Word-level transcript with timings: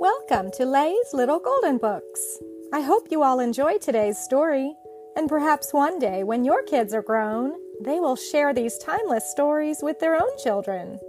Welcome 0.00 0.52
to 0.52 0.64
Lay's 0.64 1.12
Little 1.12 1.40
Golden 1.40 1.76
Books. 1.76 2.38
I 2.72 2.82
hope 2.82 3.08
you 3.10 3.24
all 3.24 3.40
enjoy 3.40 3.78
today's 3.78 4.16
story, 4.16 4.72
and 5.16 5.28
perhaps 5.28 5.72
one 5.72 5.98
day 5.98 6.22
when 6.22 6.44
your 6.44 6.62
kids 6.62 6.94
are 6.94 7.02
grown, 7.02 7.54
they 7.82 7.98
will 7.98 8.14
share 8.14 8.54
these 8.54 8.78
timeless 8.78 9.28
stories 9.28 9.78
with 9.82 9.98
their 9.98 10.14
own 10.14 10.30
children. 10.40 11.00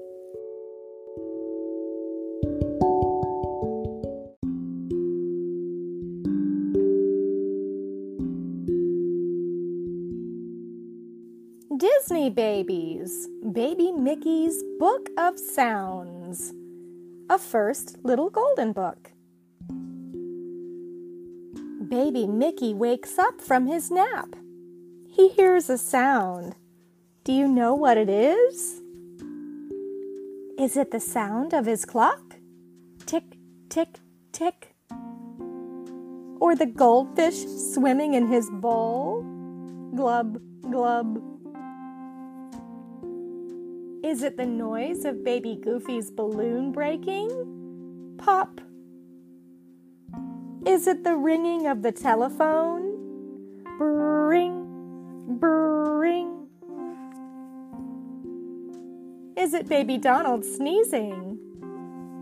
Disney 11.78 12.32
Babies 12.32 13.30
Baby 13.52 13.92
Mickey's 13.92 14.64
Book 14.80 15.10
of 15.20 15.38
Sounds 15.38 16.54
a 17.30 17.38
first 17.38 17.98
little 18.04 18.32
golden 18.32 18.74
book. 18.74 19.12
Baby 21.88 22.28
Mickey 22.28 22.74
wakes 22.74 23.20
up 23.20 23.40
from 23.40 23.68
his 23.68 23.92
nap. 23.92 24.36
He 25.08 25.30
hears 25.30 25.70
a 25.70 25.78
sound. 25.78 26.56
Do 27.24 27.32
you 27.32 27.48
know 27.48 27.76
what 27.76 27.98
it 27.98 28.10
is? 28.10 28.82
Is 30.58 30.76
it 30.76 30.92
the 30.92 31.00
sound 31.00 31.54
of 31.54 31.66
his 31.66 31.86
clock? 31.86 32.36
Tick, 33.06 33.38
tick, 33.70 34.00
tick. 34.32 34.76
Or 36.40 36.56
the 36.56 36.66
goldfish 36.66 37.46
swimming 37.74 38.16
in 38.16 38.28
his 38.28 38.50
bowl? 38.50 39.22
Glub, 39.96 40.42
glub. 40.70 41.39
Is 44.10 44.24
it 44.24 44.38
the 44.38 44.46
noise 44.48 45.06
of 45.06 45.24
baby 45.24 45.56
Goofy's 45.56 46.10
balloon 46.10 46.72
breaking? 46.72 48.16
Pop. 48.18 48.60
Is 50.66 50.88
it 50.88 51.04
the 51.04 51.16
ringing 51.16 51.68
of 51.68 51.84
the 51.84 51.92
telephone? 51.92 53.62
Bring, 53.78 55.38
bring. 55.40 56.48
Is 59.38 59.54
it 59.54 59.70
baby 59.70 60.00
Donald 60.00 60.44
sneezing? 60.44 61.38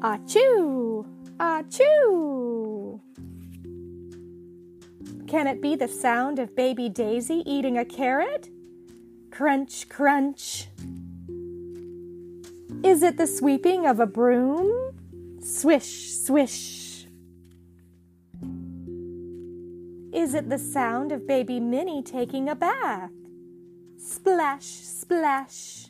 Achoo, 0.02 1.06
achoo. 1.39 3.00
Can 5.26 5.48
it 5.48 5.61
be 5.61 5.78
the 5.78 5.88
sound 5.88 6.38
of 6.38 6.54
baby 6.54 6.89
Daisy 6.89 7.44
eating 7.45 7.78
a 7.78 7.86
carrot? 7.86 8.50
Crunch, 9.31 9.88
crunch. 9.88 10.67
Is 12.83 13.02
it 13.03 13.17
the 13.17 13.28
sweeping 13.28 13.86
of 13.86 14.00
a 14.00 14.06
broom? 14.06 14.94
Swish, 15.42 16.14
swish. 16.14 17.08
Is 20.14 20.33
it 20.33 20.50
the 20.50 20.59
sound 20.59 21.11
of 21.11 21.28
baby 21.28 21.59
Minnie 21.59 22.03
taking 22.03 22.50
a 22.50 22.55
bath? 22.55 23.11
Splash, 23.98 24.66
splash. 24.66 25.88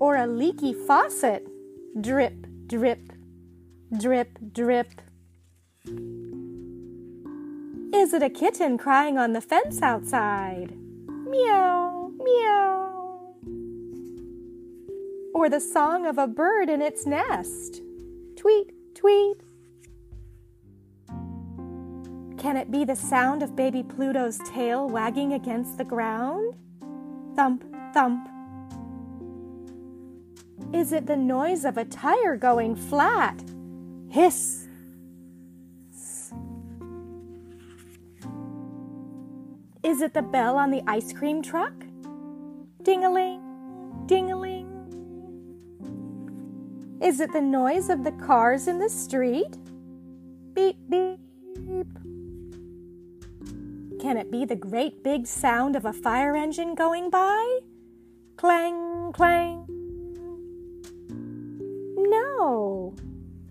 Or 0.00 0.16
a 0.16 0.26
leaky 0.26 0.72
faucet? 0.72 1.46
Drip, 2.00 2.46
drip, 2.66 3.12
drip, 3.96 4.38
drip. 4.52 5.00
Is 7.94 8.12
it 8.12 8.22
a 8.22 8.30
kitten 8.30 8.78
crying 8.78 9.18
on 9.18 9.32
the 9.32 9.40
fence 9.40 9.80
outside? 9.82 10.72
Meow, 11.08 12.12
meow 12.18 12.77
or 15.38 15.48
the 15.48 15.60
song 15.60 16.04
of 16.04 16.18
a 16.18 16.26
bird 16.26 16.68
in 16.68 16.82
its 16.82 17.06
nest. 17.06 17.80
Tweet, 18.36 18.72
tweet. 18.92 19.36
Can 22.36 22.56
it 22.56 22.72
be 22.72 22.84
the 22.84 22.96
sound 22.96 23.44
of 23.44 23.54
baby 23.54 23.84
Pluto's 23.84 24.38
tail 24.38 24.88
wagging 24.88 25.34
against 25.34 25.78
the 25.78 25.84
ground? 25.84 26.54
Thump, 27.36 27.64
thump. 27.94 28.28
Is 30.72 30.92
it 30.92 31.06
the 31.06 31.16
noise 31.16 31.64
of 31.64 31.78
a 31.78 31.84
tire 31.84 32.36
going 32.36 32.74
flat? 32.74 33.40
Hiss. 34.10 34.66
Is 39.84 40.00
it 40.00 40.14
the 40.14 40.22
bell 40.22 40.56
on 40.56 40.72
the 40.72 40.82
ice 40.88 41.12
cream 41.12 41.42
truck? 41.42 41.72
Ding 42.82 43.04
a 43.04 43.10
ling, 43.10 43.40
ding 44.06 44.32
a. 44.32 44.37
Is 47.00 47.20
it 47.20 47.32
the 47.32 47.40
noise 47.40 47.90
of 47.90 48.02
the 48.02 48.12
cars 48.12 48.66
in 48.66 48.78
the 48.78 48.88
street? 48.88 49.56
Beep, 50.54 50.76
beep. 50.88 51.18
beep. 51.54 51.86
Can 54.00 54.16
it 54.16 54.30
be 54.30 54.44
the 54.44 54.56
great 54.56 55.04
big 55.04 55.26
sound 55.26 55.76
of 55.76 55.84
a 55.84 55.92
fire 55.92 56.36
engine 56.36 56.74
going 56.74 57.08
by? 57.10 57.60
Clang, 58.36 59.12
clang. 59.12 59.64
No. 61.96 62.94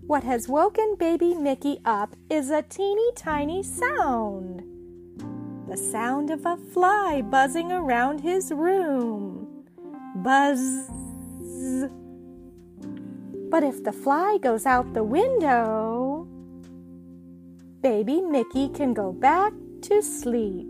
What 0.06 0.24
has 0.24 0.48
woken 0.48 0.96
baby 0.98 1.34
Mickey 1.34 1.80
up 1.84 2.16
is 2.28 2.50
a 2.50 2.62
teeny 2.62 3.12
tiny 3.14 3.62
sound. 3.62 4.62
The 5.68 5.76
sound 5.76 6.30
of 6.30 6.46
a 6.46 6.56
fly 6.56 7.22
buzzing 7.22 7.72
around 7.72 8.20
his 8.20 8.50
room. 8.50 9.64
Buzz. 10.16 10.88
But 13.50 13.64
if 13.64 13.82
the 13.82 13.92
fly 13.92 14.38
goes 14.42 14.66
out 14.66 14.92
the 14.92 15.04
window, 15.04 16.28
baby 17.80 18.20
Mickey 18.20 18.68
can 18.68 18.92
go 18.92 19.12
back 19.12 19.52
to 19.82 20.02
sleep. 20.02 20.68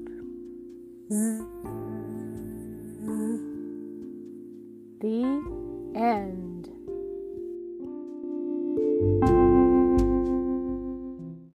The 5.00 5.24
end. 5.94 6.47